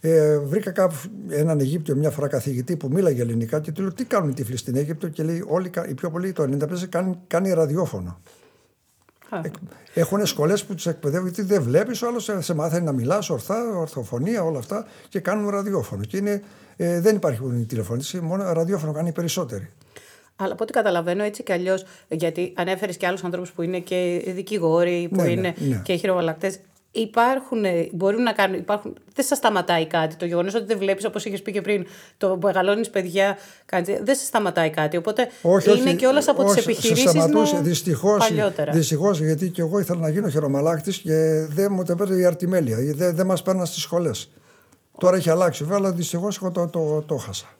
[0.00, 0.94] Ε, βρήκα κάπου
[1.28, 4.56] έναν Αιγύπτιο μια φορά καθηγητή που μίλαγε ελληνικά και του λέω τι κάνουν οι τύφλοι
[4.56, 8.20] στην Αίγυπτο; Και λέει όλοι, οι πιο πολλοί το 95% κάνει, κάνει ραδιόφωνο.
[9.94, 13.76] Έχουν σχολές που τους εκπαιδεύουν γιατί δεν βλέπεις, ο άλλος σε μάθαίνει να μιλάς ορθά,
[13.76, 16.04] ορθοφωνία, όλα αυτά και κάνουν ραδιόφωνο.
[16.04, 16.42] Και είναι,
[16.76, 19.70] ε, δεν υπάρχει τηλεφωνήση, μόνο ραδιόφωνο κάνει περισσότεροι.
[20.36, 24.22] Αλλά από ό,τι καταλαβαίνω έτσι κι αλλιώς, γιατί ανέφερε και άλλους ανθρώπους που είναι και
[24.26, 25.80] δικηγόροι, που ναι, ναι, είναι ναι.
[25.84, 26.58] και χειροβαλακτέ.
[26.90, 30.16] Υπάρχουν, μπορούν να κάνουν, υπάρχουν, δεν σας σταματάει κάτι.
[30.16, 33.36] Το γεγονός ότι δεν βλέπεις, όπως είχες πει και πριν, το μεγαλώνεις παιδιά,
[34.02, 34.96] δεν σε σταματάει κάτι.
[34.96, 37.12] Οπότε όχι, είναι όχι, και όλε από τις επιχειρήσεις.
[37.60, 38.30] Δυστυχώς,
[38.72, 42.76] δυστυχώς, γιατί και εγώ ήθελα να γίνω χειρομαλάκτης και δεν μου το η αρτιμέλεια.
[42.94, 44.30] Δεν, δεν μας παίρναν στις σχολές.
[44.98, 47.55] Τώρα έχει αλλάξει βέβαια, αλλά δυστυχώς εγώ το, το, το, το χάσα.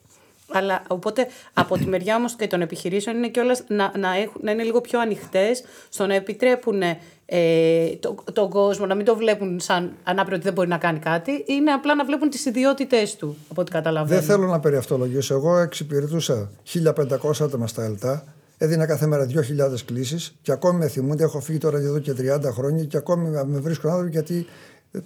[0.52, 4.08] Αλλά οπότε από τη μεριά όμως και των επιχειρήσεων είναι κιόλας να, να,
[4.40, 6.82] να είναι λίγο πιο ανοιχτές στο να επιτρέπουν
[7.26, 10.98] ε, το, τον κόσμο να μην το βλέπουν σαν ανάπηρο ότι δεν μπορεί να κάνει
[10.98, 14.20] κάτι, είναι απλά να βλέπουν τις ιδιότητές του, από ό,τι καταλαβαίνω.
[14.20, 15.34] Δεν θέλω να περιαυτολογήσω.
[15.34, 16.50] Εγώ εξυπηρετούσα
[16.84, 16.94] 1500
[17.40, 18.24] άτομα στα ΕΛΤΑ.
[18.58, 19.40] Έδινα κάθε μέρα 2.000
[19.84, 21.24] κλήσεις και ακόμη με θυμούνται.
[21.24, 24.46] Έχω φύγει τώρα εδώ και 30 χρόνια και ακόμη με βρίσκουν άνθρωποι γιατί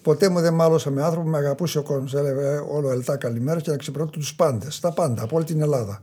[0.02, 2.14] ποτέ μου δεν μάλωσα με άνθρωπο που με αγαπούσε ο κόσμος.
[2.14, 4.80] Έλεγε όλο ΕΛΤΑ καλημέρα και να εξυπηρετώ τους πάντες.
[4.80, 6.02] Τα πάντα, από όλη την Ελλάδα.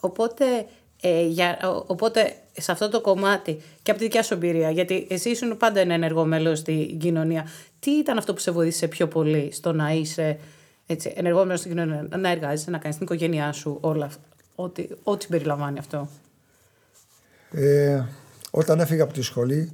[0.00, 0.44] Οπότε
[1.00, 5.30] ε, για, οπότε σε αυτό το κομμάτι και από τη δικιά σου εμπειρία, γιατί εσύ
[5.30, 7.46] ήσουν πάντα ένα ενεργό μέλος στην κοινωνία,
[7.80, 10.38] τι ήταν αυτό που σε βοήθησε πιο πολύ στο να είσαι
[10.86, 14.10] έτσι, ενεργό μέλος στην κοινωνία, να εργάζεσαι, να κάνεις την οικογένειά σου, όλα
[14.54, 16.08] ό,τι, ό,τι συμπεριλαμβάνει αυτό;
[17.50, 18.02] Ε,
[18.50, 19.72] όταν έφυγα από τη σχολή,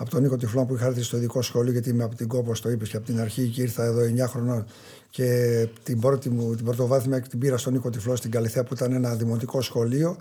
[0.00, 2.60] από τον Νίκο Τυφλόν που είχα έρθει στο ειδικό σχολείο, γιατί είμαι από την Κόπος,
[2.60, 4.66] το είπες και από την αρχή και ήρθα εδώ 9 χρονών
[5.10, 8.92] και την πρώτη μου, την πρωτοβάθμια την πήρα στον Νίκο Τυφλό στην Καλυθέα που ήταν
[8.92, 10.16] ένα δημοτικό σχολείο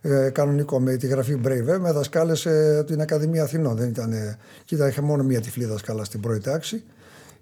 [0.00, 3.76] ε, κανονικό με τη γραφή Brave, με δασκάλε ε, την Ακαδημία Αθηνών.
[3.76, 6.84] Δεν ήταν, ε, κοίτα, είχε μόνο μία τυφλή δασκάλα στην πρώτη τάξη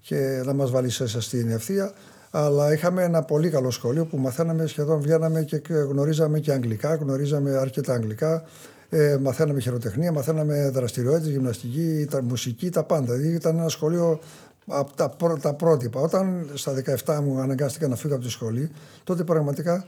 [0.00, 1.92] και να μας βάλει μέσα στην ευθεία.
[2.30, 7.50] Αλλά είχαμε ένα πολύ καλό σχολείο που μαθαίναμε σχεδόν, βγαίναμε και γνωρίζαμε και αγγλικά, γνωρίζαμε
[7.50, 8.44] αρκετά αγγλικά.
[8.88, 13.14] Ε, μαθαίναμε χειροτεχνία, μαθαίναμε δραστηριότητες, γυμναστική, τα, μουσική, τα πάντα.
[13.14, 14.20] Δηλαδή ήταν ένα σχολείο
[14.66, 16.00] από τα, τα πρότυπα.
[16.00, 16.72] Όταν στα
[17.04, 18.70] 17 μου αναγκάστηκα να φύγω από τη σχολή,
[19.04, 19.84] τότε πραγματικά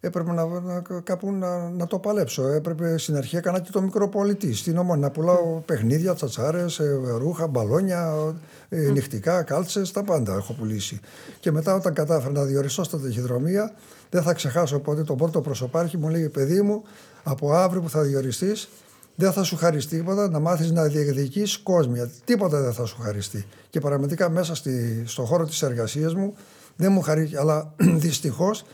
[0.00, 2.48] έπρεπε να, να, κάπου να, να το παλέψω.
[2.48, 4.54] Έπρεπε στην αρχή έκανα και το μικρό πολιτή.
[4.54, 6.80] Στην όμορφη να πουλάω παιχνίδια, τσατσάρες,
[7.18, 8.34] ρούχα, μπαλόνια,
[8.68, 11.00] ε, νυχτικά, κάλτσες, τα πάντα έχω πουλήσει.
[11.40, 13.72] Και μετά όταν κατάφερα να διοριστώ στα ταχυδρομεία,
[14.12, 16.82] δεν θα ξεχάσω ποτέ τον πρώτο προσωπάρχη μου λέει: Παιδί μου,
[17.22, 18.68] από αύριο που θα διοριστείς,
[19.14, 22.10] δεν θα σου χαριστεί τίποτα να μάθεις να διεκδικείς κόσμια.
[22.24, 23.46] Τίποτα δεν θα σου χαριστεί.
[23.70, 26.34] Και πραγματικά μέσα στη, στο χώρο της εργασίας μου
[26.76, 27.38] δεν μου χαρίστηκε.
[27.38, 27.72] Αλλά
[28.06, 28.64] δυστυχώς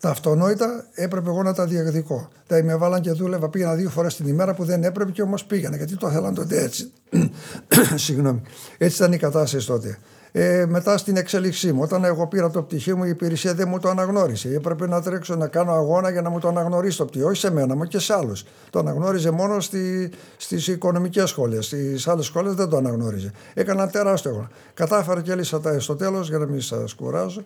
[0.00, 2.28] τα αυτονόητα έπρεπε εγώ να τα διεκδικώ.
[2.46, 5.44] Δηλαδή με βάλαν και δούλευα, πήγαινα δύο φορές την ημέρα που δεν έπρεπε και όμως
[5.44, 6.92] πήγαινα γιατί το θέλαν τότε έτσι.
[8.04, 8.42] Συγγνώμη.
[8.78, 9.98] Έτσι ήταν η κατάσταση τότε.
[10.38, 13.78] Ε, μετά στην εξέλιξή μου, όταν εγώ πήρα το πτυχίο μου, η υπηρεσία δεν μου
[13.78, 14.48] το αναγνώρισε.
[14.48, 17.26] Έπρεπε να τρέξω να κάνω αγώνα για να μου το αναγνωρίσει το πτυχίο.
[17.26, 18.44] Όχι σε μένα, μα και σε άλλους.
[18.70, 21.66] Το αναγνώριζε μόνο στι στις οικονομικές σχολές.
[21.66, 23.32] Στις άλλες σχολές δεν το αναγνώριζε.
[23.54, 24.50] Έκανα τεράστιο αγώνα.
[24.74, 27.42] Κατάφερα και έλυσα τα στο τέλος για να μην σας κουράζω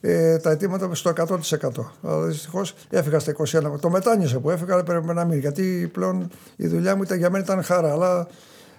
[0.00, 1.36] ε, τα αιτήματα στο 100%.
[2.02, 3.80] Αλλά δυστυχώς έφυγα στα 21.
[3.80, 5.40] Το μετάνιωσα που έφυγα, αλλά πρέπει να μείνει.
[5.40, 7.92] Γιατί πλέον η δουλειά μου ήταν, για μένα ήταν χαρά.
[7.92, 8.26] Αλλά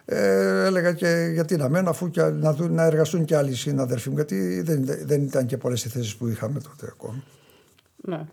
[0.06, 4.16] ε, έλεγα και γιατί να μένω, αφού και, να, να εργαστούν και άλλοι συναδελφοί μου.
[4.16, 7.24] Γιατί δεν, δεν ήταν και πολλές οι θέσεις που είχαμε τότε ακόμη.
[7.96, 8.26] Ναι.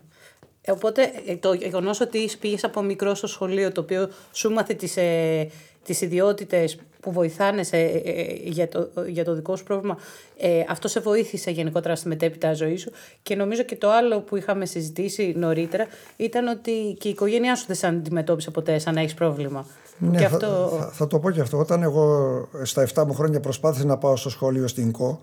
[0.61, 4.73] Ε, οπότε ε, το γεγονός ότι πήγες από μικρό στο σχολείο, το οποίο σου μάθε
[4.73, 5.47] τις ε,
[5.87, 9.97] τις ιδιότητες που βοηθάνε σε, ε, ε, για, το, για το δικό σου πρόβλημα,
[10.37, 12.91] ε, αυτό σε βοήθησε γενικότερα στη μετέπειτα ζωής σου;
[13.23, 17.65] Και νομίζω και το άλλο που είχαμε συζητήσει νωρίτερα ήταν ότι και η οικογένειά σου
[17.67, 19.67] δεν σε αντιμετώπισε ποτέ σαν να έχεις πρόβλημα.
[19.97, 20.77] Ναι, και αυτό...
[20.79, 21.57] θα, θα, το πω και αυτό.
[21.57, 25.21] Όταν εγώ στα 7 μου χρόνια προσπάθησα να πάω στο σχολείο στην ΚΟ,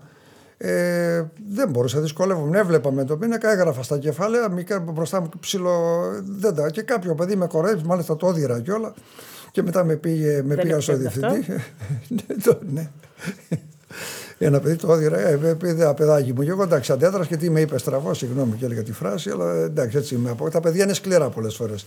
[0.57, 2.59] ε, δεν μπορούσα, δυσκολεύομαι.
[2.59, 6.01] Έβλεπα με το πίνακα, έγραφα στα κεφάλαια, μικρά μπροστά μου ψηλό.
[6.39, 8.93] Δεν τα, και κάποιο παιδί με κορέει, μάλιστα το όδηρα και όλα.
[9.51, 11.45] Και μετά με, πήγε, με πήγα στο διευθυντή.
[12.07, 12.89] ναι, ναι.
[14.37, 16.43] Ένα παιδί το έδιρα, ε, παιδί, παιδάκι μου.
[16.43, 19.53] Και εγώ εντάξει, αντέδρασα και τι με είπε στραβό, συγγνώμη και έλεγα τη φράση, αλλά
[19.53, 20.35] εντάξει, έτσι είμαι.
[20.51, 21.85] Τα παιδιά είναι σκληρά πολλές φορές.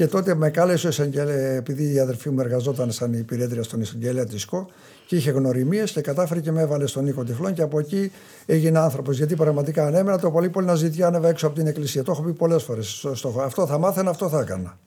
[0.00, 4.24] Και τότε με κάλεσε ο εισαγγελέα, επειδή η αδερφή μου εργαζόταν σαν υπηρέτρια στον εισαγγελέα
[4.24, 4.70] της ΚΟ
[5.06, 8.12] και είχε γνωριμίες και κατάφερε και με έβαλε στον Νίκο Τυφλών και από εκεί
[8.46, 9.16] έγινε άνθρωπος.
[9.16, 12.02] Γιατί πραγματικά ανέμενα το πολύ πολύ να ζητιάνευα έξω από την εκκλησία.
[12.02, 13.06] Το έχω πει πολλές φορές.
[13.44, 14.78] Αυτό θα μάθαινα, αυτό θα έκανα.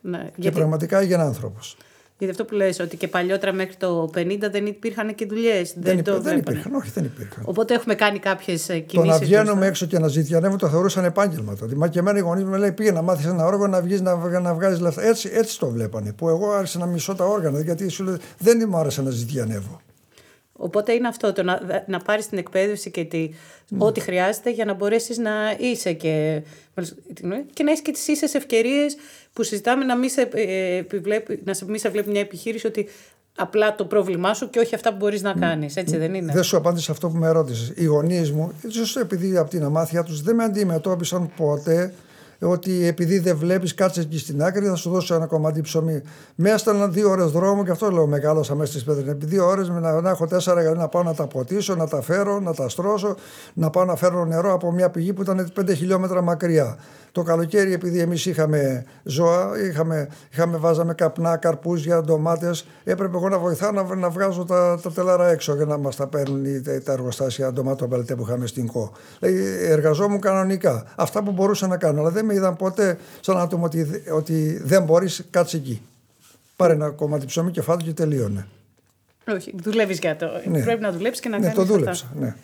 [0.00, 0.56] Ναι, και γιατί...
[0.56, 1.76] πραγματικά έγινε άνθρωπος.
[2.18, 5.74] Γιατί αυτό που λες, ότι και παλιότερα μέχρι το 50 δεν υπήρχαν και δουλειές.
[5.76, 7.42] Δεν, δεν, δεν υπήρχαν, όχι, δεν υπήρχαν.
[7.46, 8.86] Οπότε έχουμε κάνει κάποιες κινήσει.
[8.94, 11.74] Το να βγαίνουμε έξω και να ζητιανεύουμε το θεωρούσαν επάγγελμα τότε.
[11.74, 14.40] Μα και εμένα οι γονείς μου λέει πήγε να μάθεις ένα όργανο να βγεις να,
[14.40, 15.02] να βγάζεις λεφτά.
[15.02, 16.12] Έτσι, έτσι το βλέπανε.
[16.12, 19.80] Που εγώ άρχισα να μισώ τα όργανα γιατί σου λέει, δεν μου άρεσε να ζητιανεύω.
[20.56, 23.30] Οπότε είναι αυτό το να, να πάρεις την εκπαίδευση και τη,
[23.68, 23.84] ναι.
[23.84, 26.42] ό,τι χρειάζεται για να μπορέσεις να είσαι και,
[27.52, 28.96] και να έχεις και τις ίσες ευκαιρίες
[29.32, 30.82] που συζητάμε να μην σε, ε,
[31.44, 32.88] να σε, σε βλέπει μια επιχείρηση ότι
[33.36, 36.42] απλά το πρόβλημά σου και όχι αυτά που μπορείς να κάνεις, έτσι δεν είναι; Δεν
[36.42, 37.72] σου απάντησα αυτό που με ρώτησες.
[37.76, 41.94] Οι γονείς μου, ίσως επειδή από την αμάθεια τους δεν με αντιμετώπισαν ποτέ
[42.38, 46.02] ότι επειδή δεν βλέπεις, κάτσε εκεί στην άκρη, θα σου δώσω ένα κομμάτι ψωμί.
[46.34, 49.06] Με έστελναν δύο ώρες δρόμο και αυτό λέω μεγάλο μέσα στις πέτρες.
[49.06, 52.02] Επί δύο ώρες να, να έχω τέσσερα για να πάω να τα ποτίσω, να τα
[52.02, 53.16] φέρω, να τα στρώσω,
[53.54, 56.76] να πάω να φέρω νερό από μια πηγή που ήταν 5 χιλιόμετρα μακριά.
[57.14, 63.38] Το καλοκαίρι, επειδή εμείς είχαμε ζώα, είχαμε, είχαμε, βάζαμε καπνά, καρπούζια, ντομάτες, έπρεπε εγώ να
[63.38, 66.92] βοηθάω να, να βγάζω τα, τα τελάρα έξω για να μας τα παίρνουν τα, τα
[66.92, 68.92] εργοστάσια ντομάτων που είχαμε στην ΚΟ.
[69.18, 70.84] Δηλαδή, εργαζόμουν κανονικά.
[70.96, 72.00] Αυτά που μπορούσα να κάνω.
[72.00, 75.82] Αλλά δεν με είδαν ποτέ σαν άτομο ότι, ότι δεν μπορείς, κάτσε εκεί.
[76.56, 78.46] Πάρε ένα κομμάτι ψωμί και φάτο και τελείωνε.
[79.28, 80.26] Όχι, δουλεύεις για το.
[80.48, 80.62] Ναι.
[80.62, 81.58] Πρέπει να δουλέψεις και να ναι, κάνεις.
[81.58, 82.34] Το δούλεψα, ναι.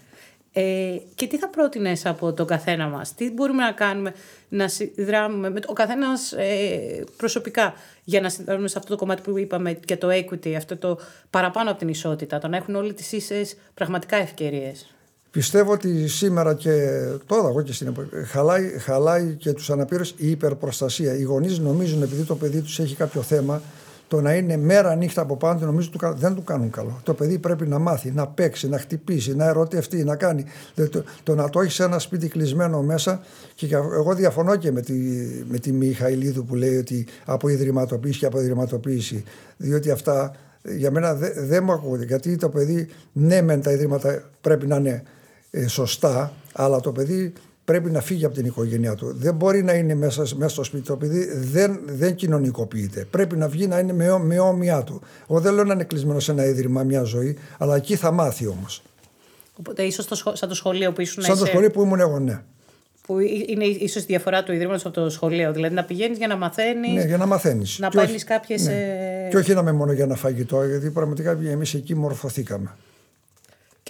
[0.53, 4.15] Ε, και τι θα πρότεινες από τον καθένα μας, τι μπορούμε να κάνουμε
[4.49, 9.39] να συνδράμουμε με ο καθένας ε, προσωπικά για να συνδράμουμε σε αυτό το κομμάτι που
[9.39, 10.99] είπαμε και το equity, αυτό το
[11.31, 14.95] παραπάνω από την ισότητα, το να έχουν όλοι τις ίσες πραγματικά ευκαιρίες;
[15.31, 20.31] Πιστεύω ότι σήμερα και τώρα, εγώ και στην εποχή, χαλάει, χαλάει και τους αναπήρου η
[20.31, 21.15] υπερπροστασία.
[21.15, 23.63] Οι γονείς νομίζουν επειδή το παιδί τους έχει κάποιο θέμα,
[24.09, 27.01] το να είναι μέρα νύχτα από πάνω νομίζω δεν του κάνουν καλό.
[27.03, 30.45] Το παιδί πρέπει να μάθει, να παίξει, να χτυπήσει, να ερωτευτεί, να κάνει.
[30.75, 33.21] Το, το να το έχεις σε ένα σπίτι κλεισμένο μέσα.
[33.55, 34.95] Και εγώ διαφωνώ και με τη,
[35.49, 39.25] με τη Μιχαηλίδου που λέει ότι από ιδρυματοποίηση και από ιδρυματοποίηση.
[39.57, 42.05] Διότι αυτά για μένα δεν δε μου ακούγονται.
[42.05, 45.03] Γιατί το παιδί, ναι, μεν τα ιδρύματα πρέπει να είναι
[45.51, 47.33] ε, σωστά, αλλά το παιδί
[47.65, 49.13] πρέπει να φύγει από την οικογένειά του.
[49.17, 50.85] Δεν μπορεί να είναι μέσα, μέσα στο σπίτι.
[50.85, 53.07] Το παιδί δεν, δεν κοινωνικοποιείται.
[53.11, 55.03] Πρέπει να βγει να είναι με, με όμοιά του.
[55.31, 58.47] Εγώ δεν λέω να είναι κλεισμένο σε ένα ίδρυμα μια ζωή, αλλά εκεί θα μάθει
[58.47, 58.83] όμως.
[59.59, 62.43] Οπότε ίσως σαν το σχολείο που ήσουν Σαν το σχολείο που ήμουν εγώ, ναι.
[63.07, 65.53] Που είναι ίσως η διαφορά του Ιδρύματος από το σχολείο.
[65.53, 66.93] Δηλαδή να πηγαίνεις για να μαθαίνεις.
[66.93, 67.79] Ναι, για να μαθαίνεις.
[67.79, 68.65] Να παίρνεις κάποιες.
[68.65, 68.73] Ναι.
[69.27, 69.29] Ε...
[69.31, 72.77] Και όχι να είμαι μόνο για ένα φαγητό, γιατί πραγματικά εμείς εκεί μορφωθήκαμε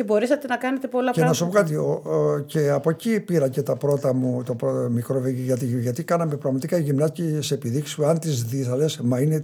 [0.00, 1.38] και μπορέσατε να κάνετε πολλά και πράγματα.
[1.38, 4.88] Και να σου πω κάτι, και από εκεί πήρα και τα πρώτα μου, το πρώτο
[4.90, 9.40] μικρό γιατί, γιατί κάναμε πραγματικά γυμνάστικε επιδείξεις που αν τις δεις θα λες, μα είναι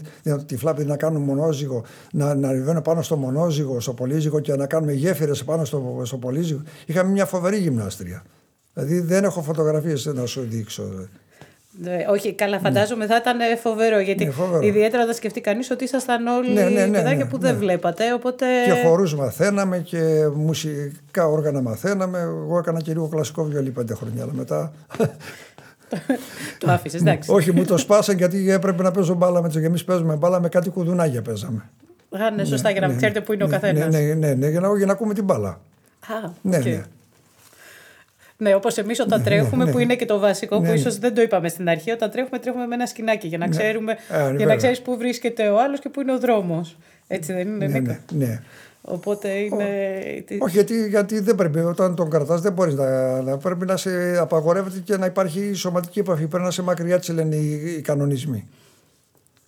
[0.46, 4.66] τυφλά παιδί να κάνουν μονόζυγο, να, να ανεβαίνω πάνω στο μονόζυγο, στο πολύζυγο και να
[4.66, 6.62] κάνουμε γέφυρες πάνω στο, στο πολύζυγο.
[6.86, 8.22] Είχαμε μια φοβερή γυμνάστρια.
[8.72, 11.08] Δηλαδή δεν έχω φωτογραφίες να σου δείξω.
[11.78, 13.12] Ναι, όχι, καλά, φαντάζομαι ναι.
[13.12, 13.98] θα ήταν φοβερό.
[13.98, 14.66] Γιατί ναι, φοβερό.
[14.66, 18.12] ιδιαίτερα όταν σκεφτεί κανείς ότι ήσασταν όλοι ναι, ναι, ναι, παιδάκια ναι, που δεν βλέπατε.
[18.12, 18.46] Οπότε...
[18.64, 22.18] Και χορούς μαθαίναμε και μουσικά όργανα μαθαίναμε.
[22.18, 24.72] Εγώ έκανα και λίγο κλασικό βιολί πέντε χρόνια, αλλά μετά.
[26.58, 27.32] το άφησες, εντάξει.
[27.32, 29.56] όχι, μου το σπάσαν γιατί έπρεπε να παίζω μπάλα με τους.
[29.56, 31.70] Εμείς παίζουμε μπάλα με κάτι κουδουνάγια παίζαμε.
[32.10, 33.94] Α, ναι, σωστά, για να ξέρετε πού είναι ο καθένας.
[33.94, 35.48] Ναι, ναι, ναι, για, να, για να ακούμε την μπάλα.
[35.48, 36.84] Α, ναι, ναι.
[38.38, 39.82] Ναι, όπως εμείς όταν ναι, τρέχουμε, ναι, που ναι.
[39.82, 42.74] είναι και το βασικό, που ίσως δεν το είπαμε στην αρχή, όταν τρέχουμε, τρέχουμε με
[42.74, 43.96] ένα σκηνάκι για να, ξέρουμε,
[44.36, 46.76] για να ξέρεις πού βρίσκεται ο άλλος και πού είναι ο δρόμος.
[47.06, 48.40] Έτσι δεν είναι, ναι, ναι,
[48.88, 50.24] Οπότε είναι.
[50.38, 51.58] Όχι, γιατί, γιατί δεν πρέπει.
[51.58, 53.36] Όταν τον κρατάς, δεν μπορείς να, να.
[53.36, 56.26] Πρέπει να σε απαγορεύεται και να υπάρχει σωματική επαφή.
[56.26, 58.48] Πρέπει να σε μακριά, τη λένε οι, οι κανονισμοί.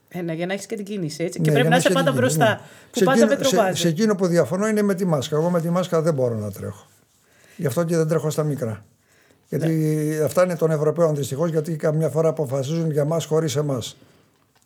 [0.09, 1.25] Ένα, για να έχεις και την κίνηση.
[1.25, 1.41] Έτσι.
[1.41, 2.49] και πρέπει να είσαι πάντα μπροστά.
[2.49, 2.59] Ναι.
[2.91, 5.37] Που πάντα με σε, σε εκείνο που διαφωνώ είναι με τη μάσκα.
[5.37, 6.87] Εγώ με τη μάσκα δεν μπορώ να τρέχω.
[7.59, 8.85] Γι' αυτό και δεν τρέχω στα μικρά.
[9.49, 10.25] Γιατί ναι.
[10.25, 13.97] αυτά είναι των Ευρωπαίων δυστυχώς, γιατί καμιά φορά αποφασίζουν για μας χωρίς εμάς.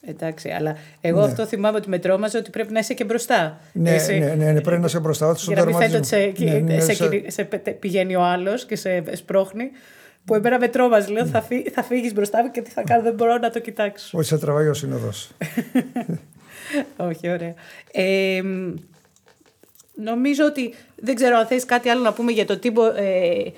[0.06, 1.26] Εντάξει, αλλά εγώ ναι.
[1.26, 3.60] αυτό θυμάμαι ότι με τρόμαζε ότι πρέπει να είσαι και μπροστά.
[3.72, 5.36] Ναι, Εσύ, ναι, ναι, ναι, πρέπει να είσαι μπροστά.
[5.38, 7.44] Για να μην φαίνεται ότι σε, ναι, ναι, σε, σε, σε,
[7.78, 9.70] πηγαίνει ο άλλος και σε σπρώχνει.
[10.24, 11.10] Που εμένα με τρόμαζε.
[11.10, 13.60] Λέω θα, φύ, θα φύγεις μπροστά μου και τι θα κάνω, δεν μπορώ να το
[13.60, 14.18] κοιτάξω.
[14.18, 15.30] Όχι, σε τραβάει ο σύνοδος.
[17.08, 17.54] Όχι, ωραία.
[17.92, 18.42] Ε,
[19.94, 23.50] νομίζω ότι δεν ξέρω αν θες κάτι άλλο να πούμε για το τι, ε,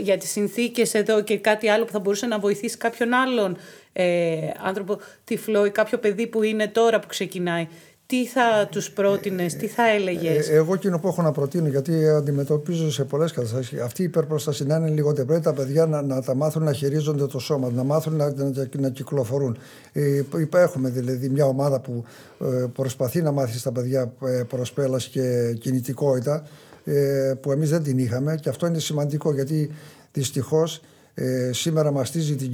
[0.00, 3.56] για τις συνθήκες εδώ και κάτι άλλο που θα μπορούσε να βοηθήσει κάποιον άλλον
[3.92, 7.68] ε, άνθρωπο τυφλό ή κάποιο παιδί που είναι τώρα που ξεκινάει.
[8.06, 12.08] Τι θα τους πρότεινες, τι θα έλεγες; Ε, εγώ εκείνο που έχω να προτείνω, γιατί
[12.08, 15.26] αντιμετωπίζω σε πολλές καταστάσεις, αυτή η υπερπροστασία να είναι λιγότερο.
[15.26, 18.68] Πρέπει τα παιδιά να, να τα μάθουν να χειρίζονται το σώμα, να μάθουν να, να,
[18.78, 19.58] να κυκλοφορούν.
[19.92, 22.04] Ε, έχουμε δηλαδή μια ομάδα που
[22.40, 26.46] ε, προσπαθεί να μάθει στα παιδιά ε, προσπέλαση και κινητικότητα,
[26.84, 29.70] ε, που εμείς δεν την είχαμε και αυτό είναι σημαντικό γιατί
[30.12, 30.80] δυστυχώς
[31.18, 32.50] ε, σήμερα μαστίζει την,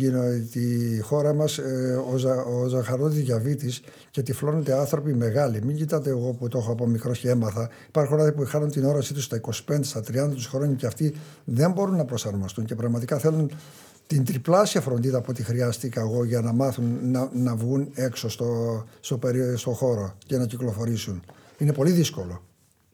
[0.50, 5.62] τη χώρα μας ε, ο, Ζα, ο Ζαχαρόδης Διαβήτης και τυφλώνονται άνθρωποι μεγάλοι.
[5.64, 7.70] Μην κοιτάτε εγώ που το έχω από μικρός και έμαθα.
[7.88, 11.14] Υπάρχουν άνθρωποι που χάνουν την όρασή τους στα 25, στα 30 τους χρόνια και αυτοί
[11.44, 13.50] δεν μπορούν να προσαρμοστούν και πραγματικά θέλουν
[14.06, 18.46] την τριπλάσια φροντίδα από ό,τι χρειάστηκα εγώ για να μάθουν να, να βγουν έξω στο,
[19.00, 19.18] στο,
[19.56, 21.22] στο χώρο και να κυκλοφορήσουν.
[21.58, 22.42] Είναι πολύ δύσκολο.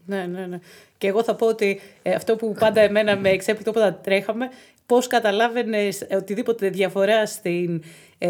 [0.04, 0.60] Ναι, ναι, ναι.
[0.98, 4.48] Και εγώ θα πω ότι ε, αυτό που πάντα εμένα με εξέπληκτο όταν τρέχαμε
[4.88, 7.82] πώς καταλάβαινες οτιδήποτε διαφορά στην,
[8.18, 8.28] ε,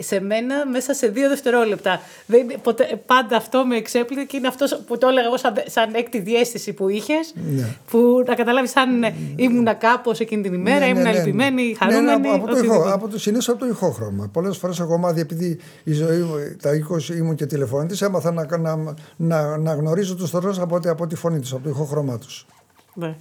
[0.00, 2.00] σε μένα μέσα σε δύο δευτερόλεπτα.
[2.26, 5.94] Δεν, ποτέ, πάντα αυτό με εξέπλητε και είναι αυτός που το έλεγα εγώ σαν, σαν
[5.94, 7.76] έκτη διέστηση που είχες, Ναι.
[7.90, 11.18] που να καταλάβεις αν ε, ήμουνα κάπως εκείνη την ημέρα, Ναι, ναι, ήμουν ναι, ναι.
[11.18, 12.04] λυπημένη, χαρούμενη.
[12.06, 12.78] Ναι, ναι, από, το οτιδήποτε.
[12.80, 14.28] ηχό, από το, συνήθως από το ηχόχρωμα.
[14.32, 18.56] Πολλές φορές έχω μάθει, επειδή η ζωή μου, τα 20 ήμουν και τηλεφωνητής, έμαθα να,
[18.58, 22.18] να, να, να γνωρίζω τους θωρού από, τη- από τη φωνή τους, από το ηχόχρωμά
[22.18, 22.46] τους.
[22.94, 23.14] Ναι.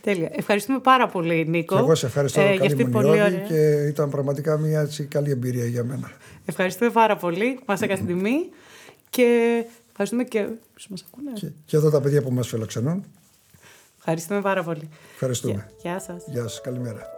[0.00, 0.28] Τέλεια.
[0.32, 1.74] Ευχαριστούμε πάρα πολύ, Νίκο.
[1.74, 3.46] Και εγώ σε ευχαριστώ ε, για καλή αυτή μου την πολύ νιώδη ωραία.
[3.46, 6.10] και ήταν πραγματικά μια έτσι, καλή εμπειρία για μένα.
[6.44, 7.58] Ευχαριστούμε πάρα πολύ.
[7.66, 8.50] Μας έκανε την τιμή.
[9.10, 10.38] Και ευχαριστούμε και
[10.76, 11.30] όσους μας ακούνε.
[11.34, 13.04] Και, και εδώ τα παιδιά που μας φιλοξενούν.
[13.98, 14.88] Ευχαριστούμε πάρα πολύ.
[15.12, 15.70] Ευχαριστούμε.
[15.80, 16.24] Γεια, γεια σας.
[16.26, 16.60] Γεια σας.
[16.60, 17.17] Καλημέρα.